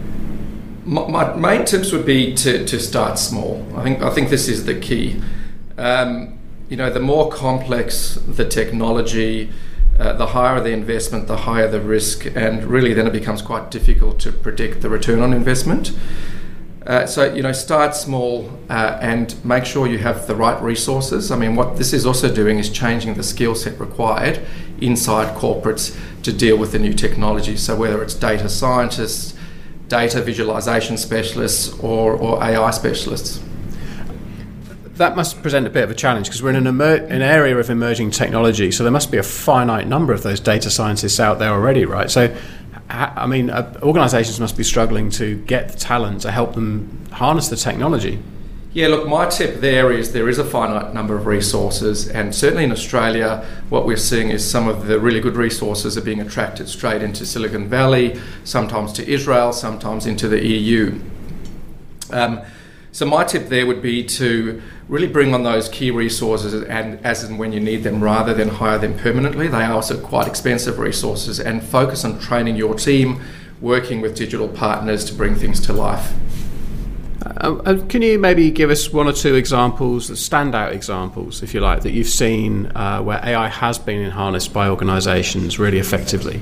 [0.86, 3.66] My, my main tips would be to, to start small.
[3.76, 5.22] I think I think this is the key.
[5.78, 6.39] Um,
[6.70, 9.52] you know, the more complex the technology,
[9.99, 13.69] uh, the higher the investment, the higher the risk, and really then it becomes quite
[13.69, 15.91] difficult to predict the return on investment.
[16.86, 21.32] Uh, so you know, start small uh, and make sure you have the right resources.
[21.32, 24.41] I mean, what this is also doing is changing the skill set required
[24.82, 27.56] inside corporates to deal with the new technology.
[27.56, 29.34] So whether it's data scientists,
[29.88, 33.41] data visualization specialists, or, or AI specialists.
[34.95, 37.58] That must present a bit of a challenge because we're in an, emer- an area
[37.58, 41.39] of emerging technology, so there must be a finite number of those data scientists out
[41.39, 42.12] there already, right?
[42.12, 42.36] So
[42.89, 47.47] I mean, uh, organisations must be struggling to get the talent to help them harness
[47.47, 48.21] the technology.
[48.73, 52.63] Yeah, look, my tip there is there is a finite number of resources, and certainly
[52.63, 56.67] in Australia, what we're seeing is some of the really good resources are being attracted
[56.67, 60.99] straight into Silicon Valley, sometimes to Israel, sometimes into the EU.
[62.12, 62.41] Um,
[62.93, 67.23] so my tip there would be to really bring on those key resources and as
[67.23, 69.47] and when you need them rather than hire them permanently.
[69.47, 73.19] They are also quite expensive resources and focus on training your team,
[73.60, 76.13] working with digital partners to bring things to life.
[77.25, 81.62] Uh, uh can you maybe give us one or two examples, standout examples, if you
[81.62, 86.39] like, that you've seen uh, where AI has been harnessed by organisations really effectively?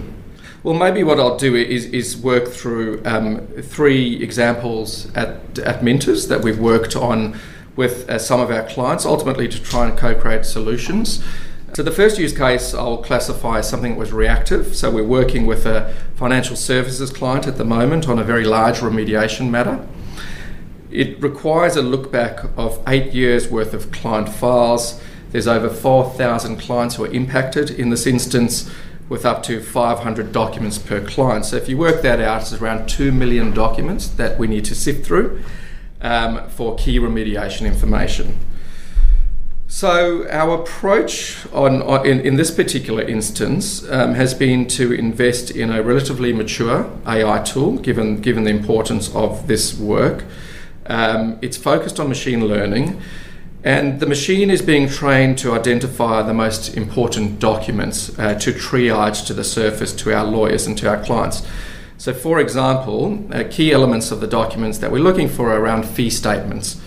[0.64, 6.28] Well, maybe what I'll do is, is work through um, three examples at, at Minters
[6.28, 7.40] that we've worked on
[7.76, 11.24] with uh, some of our clients, ultimately to try and co create solutions.
[11.74, 14.76] So, the first use case I'll classify as something that was reactive.
[14.76, 18.82] So, we're working with a financial services client at the moment on a very large
[18.82, 19.88] remediation matter.
[20.92, 25.02] It requires a look back of eight years worth of client files.
[25.32, 28.70] There's over 4,000 clients who are impacted in this instance
[29.12, 31.44] with up to 500 documents per client.
[31.44, 34.74] So if you work that out, it's around 2 million documents that we need to
[34.74, 35.44] sift through
[36.00, 38.40] um, for key remediation information.
[39.68, 45.52] So our approach on, on in, in, this particular instance um, has been to invest
[45.52, 50.24] in a relatively mature AI tool, given given the importance of this work.
[50.86, 53.02] Um, it's focused on machine learning,
[53.64, 59.26] and the machine is being trained to identify the most important documents uh, to triage
[59.28, 61.46] to the surface to our lawyers and to our clients.
[61.98, 65.86] So, for example, uh, key elements of the documents that we're looking for are around
[65.86, 66.82] fee statements.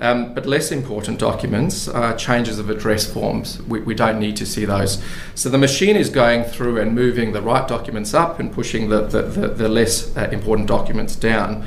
[0.00, 3.62] Um, but less important documents are changes of address forms.
[3.62, 5.02] We, we, don't need to see those.
[5.34, 9.02] So the machine is going through and moving the right documents up and pushing the,
[9.06, 11.66] the, the, the less uh, important documents down.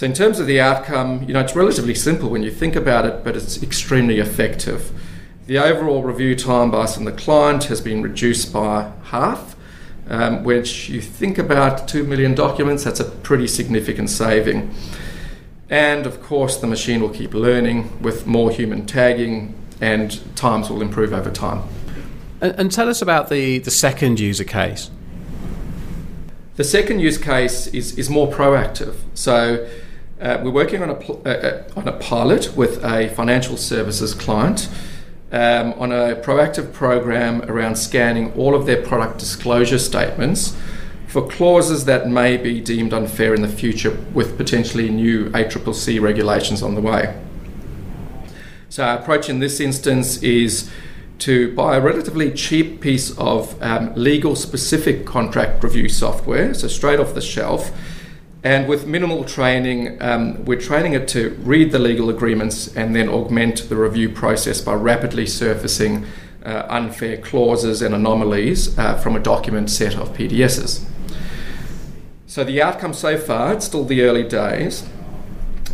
[0.00, 3.04] So, in terms of the outcome, you know, it's relatively simple when you think about
[3.04, 4.90] it, but it's extremely effective.
[5.46, 9.56] The overall review time by us and the client has been reduced by half,
[10.08, 14.74] um, which you think about 2 million documents, that's a pretty significant saving.
[15.68, 20.80] And of course, the machine will keep learning with more human tagging, and times will
[20.80, 21.62] improve over time.
[22.40, 24.90] And, and tell us about the, the second user case.
[26.56, 28.96] The second use case is, is more proactive.
[29.12, 29.68] So
[30.20, 34.14] uh, we're working on a, pl- uh, uh, on a pilot with a financial services
[34.14, 34.68] client
[35.32, 40.56] um, on a proactive program around scanning all of their product disclosure statements
[41.06, 46.62] for clauses that may be deemed unfair in the future with potentially new ACCC regulations
[46.62, 47.18] on the way.
[48.68, 50.70] So, our approach in this instance is
[51.18, 57.00] to buy a relatively cheap piece of um, legal specific contract review software, so straight
[57.00, 57.72] off the shelf.
[58.42, 63.08] And with minimal training, um, we're training it to read the legal agreements and then
[63.08, 66.06] augment the review process by rapidly surfacing
[66.44, 70.82] uh, unfair clauses and anomalies uh, from a document set of PDSs.
[72.26, 74.88] So, the outcome so far, it's still the early days,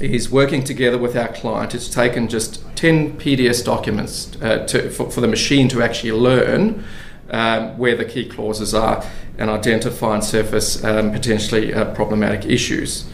[0.00, 1.72] is working together with our client.
[1.72, 6.84] It's taken just 10 PDS documents uh, to, for, for, the machine to actually learn
[7.30, 9.04] um, where the key clauses are
[9.38, 13.06] and identify and surface um, potentially uh, problematic issues.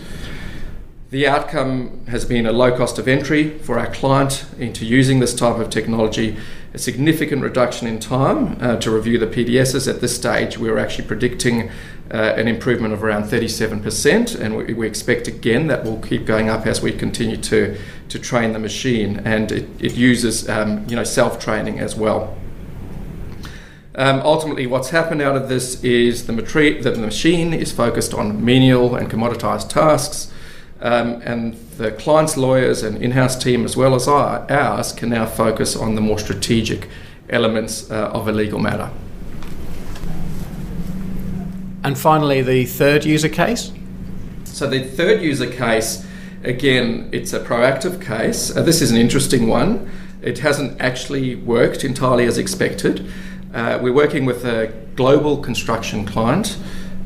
[1.12, 5.34] The outcome has been a low cost of entry for our client into using this
[5.34, 6.38] type of technology,
[6.72, 9.86] a significant reduction in time uh, to review the PDSs.
[9.86, 11.68] At this stage, we are actually predicting
[12.10, 16.48] uh, an improvement of around 37%, and we, we, expect again that will keep going
[16.48, 20.96] up as we continue to, to train the machine, and it, it uses um, you
[20.96, 22.34] know, self training as well.
[23.94, 28.42] Um, ultimately, what's happened out of this is the, matri- the machine is focused on
[28.42, 30.32] menial and commoditized tasks
[30.82, 35.10] Um, and the client's lawyers and in house team, as well as our, ours, can
[35.10, 36.88] now focus on the more strategic
[37.30, 38.90] elements uh, of a legal matter.
[41.84, 43.72] And finally, the third user case?
[44.44, 46.04] So, the third user case,
[46.42, 48.54] again, it's a proactive case.
[48.54, 49.88] Uh, this is an interesting one.
[50.20, 53.06] It hasn't actually worked entirely as expected.
[53.52, 56.56] Uh, we're working with a global construction client.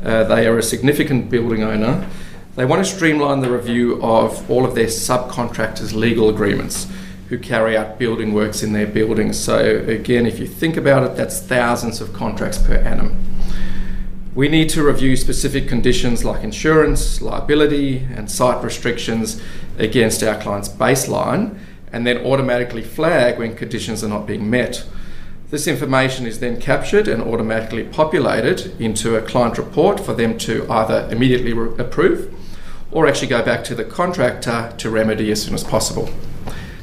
[0.05, 2.09] Uh, they are a significant building owner.
[2.55, 6.87] They want to streamline the review of all of their subcontractors' legal agreements
[7.29, 9.37] who carry out building works in their buildings.
[9.37, 13.17] So, again, if you think about it, that's thousands of contracts per annum.
[14.37, 19.43] We need to review specific conditions like insurance, liability, and site restrictions
[19.79, 21.59] against our client's baseline
[21.91, 24.87] and then automatically flag when conditions are not being met.
[25.49, 30.69] This information is then captured and automatically populated into a client report for them to
[30.69, 32.35] either immediately re- approve
[32.91, 36.11] or actually go back to the contractor to remedy as soon as possible.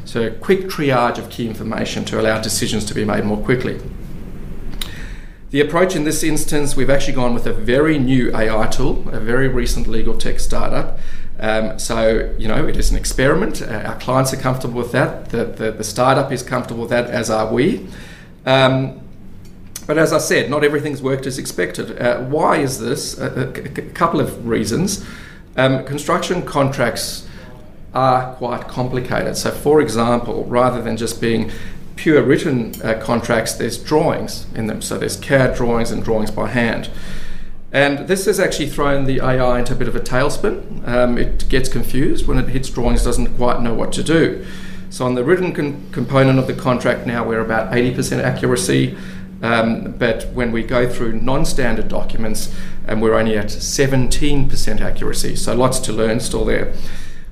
[0.06, 3.82] So, quick triage of key information to allow decisions to be made more quickly.
[5.50, 9.20] The approach in this instance, we've actually gone with a very new AI tool, a
[9.20, 11.00] very recent legal tech startup.
[11.38, 13.62] Um, so, you know, it is an experiment.
[13.62, 15.30] Uh, our clients are comfortable with that.
[15.30, 17.88] The, the, the, startup is comfortable with that, as are we.
[18.46, 19.00] Um,
[19.86, 22.02] but as I said, not everything's worked as expected.
[22.02, 23.20] Uh, why is this?
[23.20, 23.52] A,
[23.94, 25.06] couple of reasons.
[25.58, 27.28] Um, construction contracts
[27.94, 29.38] are quite complicated.
[29.38, 31.52] So, for example, rather than just being
[31.96, 34.82] pure written uh, contracts, there's drawings in them.
[34.82, 36.90] So there's CAD drawings and drawings by hand.
[37.72, 40.88] And this has actually thrown the AI into a bit of a tailspin.
[40.88, 44.46] Um, it gets confused when it hits drawings, doesn't quite know what to do.
[44.94, 48.96] So on the written con- component of the contract now, we're about 80% accuracy.
[49.42, 55.36] Um, but when we go through non-standard documents, and um, we're only at 17% accuracy.
[55.36, 56.76] So lots to learn still there.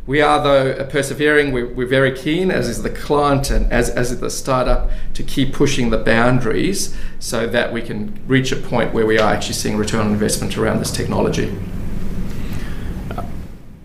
[0.07, 1.51] We are, though, persevering.
[1.51, 5.21] We're, we're, very keen, as is the client and as, as is the startup, to
[5.21, 9.53] keep pushing the boundaries so that we can reach a point where we are actually
[9.53, 11.55] seeing return on investment around this technology.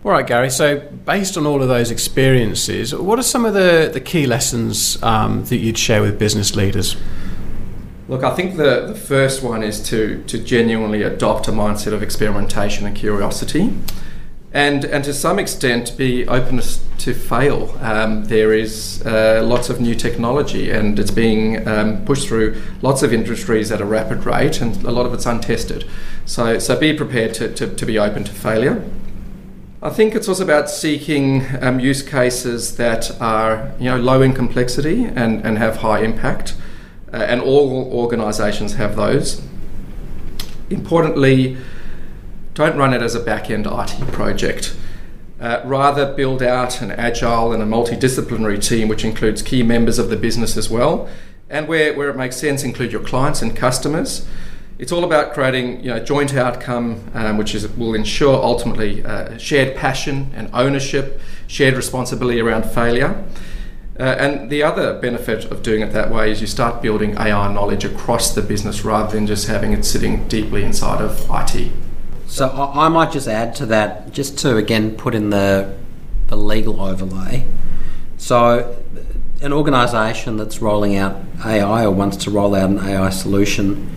[0.07, 0.50] All right, Gary.
[0.50, 5.02] So, based on all of those experiences, what are some of the, the key lessons
[5.02, 6.94] um, that you'd share with business leaders?
[8.07, 12.04] Look, I think the, the first one is to, to genuinely adopt a mindset of
[12.04, 13.72] experimentation and curiosity
[14.52, 16.61] and and to some extent be open
[16.98, 17.76] to fail.
[17.80, 23.02] Um, there is uh, lots of new technology, and it's being um, pushed through lots
[23.02, 25.84] of industries at a rapid rate, and a lot of it's untested.
[26.24, 28.82] So so be prepared to, to, to be open to failure.
[29.87, 34.32] I think it's also about seeking um, use cases that are you know low in
[34.32, 36.57] complexity and, and have high impact,
[37.12, 39.41] uh, and all organisations have those.
[40.70, 41.57] Importantly
[42.55, 44.74] don't run it as a back end IT project.
[45.39, 50.11] Uh, rather, build out an agile and a multidisciplinary team which includes key members of
[50.11, 51.09] the business as well,
[51.49, 54.26] and where, where it makes sense, include your clients and customers.
[54.79, 59.39] It's all about creating you know, joint outcome, um, which is, will ensure ultimately uh,
[59.39, 63.24] shared passion and ownership, shared responsibility around failure.
[63.99, 67.51] Uh, and the other benefit of doing it that way is you start building AI
[67.53, 71.72] knowledge across the business rather than just having it sitting deeply inside of IT.
[72.27, 75.74] So I, might just add to that, just to again put in the
[76.27, 77.47] the legal overlay.
[78.18, 78.77] So
[79.41, 83.95] an organisation that's rolling out AI or wants to roll out an AI solution,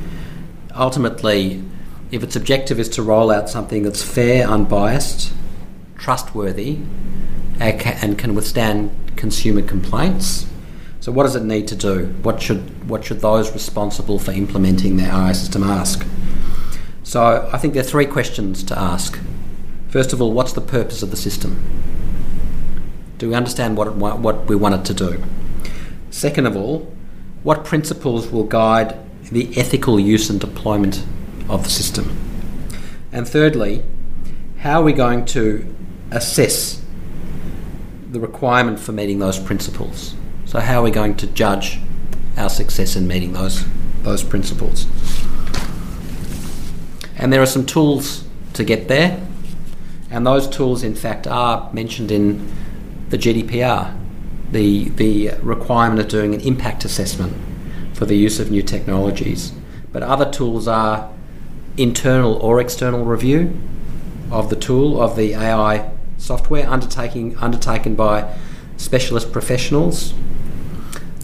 [0.79, 1.63] ultimately,
[2.11, 5.31] if its objective is to roll out something that's fair, unbiased,
[5.97, 6.79] trustworthy,
[7.59, 10.47] and can withstand consumer complaints.
[11.01, 12.07] So, what does it need to do?
[12.23, 16.05] What should what should those responsible for implementing the AI system ask?
[17.09, 19.17] So I think there are three questions to ask.
[19.87, 21.59] First of all, what's the purpose of the system?
[23.17, 25.23] Do we understand what, it, what we want it to do?
[26.11, 26.93] Second of all,
[27.41, 28.95] what principles will guide
[29.31, 31.03] the ethical use and deployment
[31.47, 32.15] of the system?
[33.11, 33.83] And thirdly,
[34.59, 35.65] how are we going to
[36.11, 36.81] assess
[38.11, 40.15] the requirement for meeting those principles?
[40.45, 41.79] So, how are we going to judge
[42.37, 43.65] our success in meeting those,
[44.03, 44.85] those principles?
[47.17, 48.23] And there are some tools
[48.53, 49.21] to get there,
[50.09, 52.51] and those tools, in fact, are mentioned in
[53.09, 53.95] the GDPR,
[54.51, 57.35] the, the requirement of doing an impact assessment
[57.99, 59.51] for the use of new technologies.
[59.91, 61.11] But other tools are
[61.75, 63.59] internal or external review
[64.31, 68.33] of the tool, of the AI software undertaking, undertaken by
[68.77, 70.13] specialist professionals,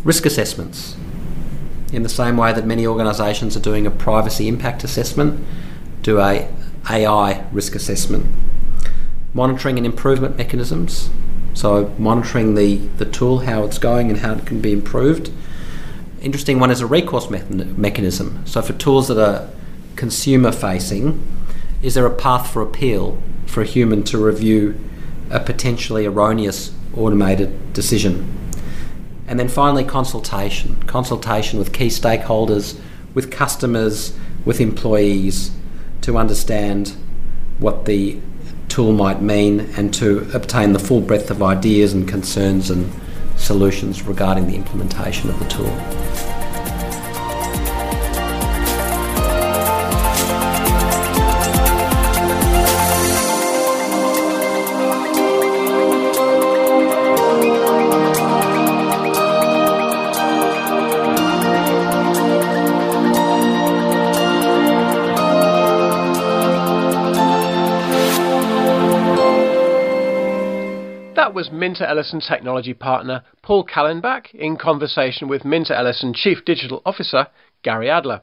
[0.04, 0.98] risk assessments,
[1.94, 5.42] in the same way that many organisations are doing a privacy impact assessment
[6.02, 6.54] do a
[6.90, 8.26] AI risk assessment.
[9.34, 11.10] monitoring and improvement mechanisms.
[11.54, 15.32] So, monitoring the, the tool, how it's going, and how it can be improved.
[16.26, 17.44] Interesting one is a recourse me-
[17.78, 18.42] mechanism.
[18.48, 19.48] So, for tools that are
[19.96, 21.22] consumer facing,
[21.84, 24.76] is there a path for appeal for a human to review
[25.30, 28.28] a potentially erroneous automated decision?
[29.28, 32.80] And then finally, consultation consultation with key stakeholders,
[33.14, 35.52] with customers, with employees
[36.02, 36.96] to understand
[37.60, 38.20] what the
[38.68, 42.92] tool might mean and to obtain the full breadth of ideas and concerns and
[43.46, 46.35] solutions regarding the implementation of the tool.
[71.66, 77.26] Minter Ellison technology partner Paul Kallenbach in conversation with Minter Ellison Chief Digital Officer
[77.64, 78.22] Gary Adler.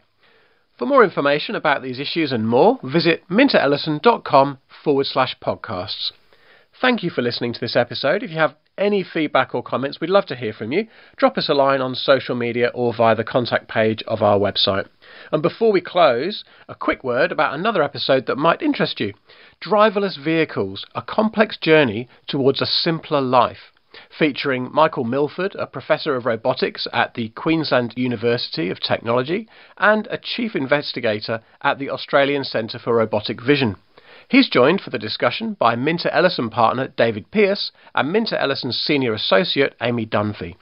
[0.78, 6.12] For more information about these issues and more, visit minterellison.com forward slash podcasts.
[6.80, 8.22] Thank you for listening to this episode.
[8.22, 10.86] If you have any feedback or comments, we'd love to hear from you.
[11.16, 14.86] Drop us a line on social media or via the contact page of our website.
[15.30, 19.14] And before we close, a quick word about another episode that might interest you.
[19.60, 23.72] Driverless Vehicles A Complex Journey Towards a Simpler Life,
[24.18, 29.48] featuring Michael Milford, a professor of robotics at the Queensland University of Technology
[29.78, 33.76] and a chief investigator at the Australian Centre for Robotic Vision.
[34.28, 39.12] He's joined for the discussion by Minter Ellison partner David Pearce and Minter Ellison's senior
[39.12, 40.56] associate Amy Dunphy.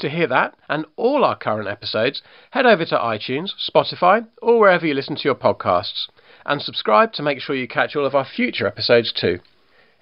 [0.00, 2.22] To hear that and all our current episodes,
[2.52, 6.06] head over to iTunes, Spotify, or wherever you listen to your podcasts
[6.46, 9.40] and subscribe to make sure you catch all of our future episodes too.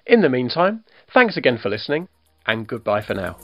[0.05, 0.83] In the meantime,
[1.13, 2.07] thanks again for listening,
[2.45, 3.37] and goodbye for now.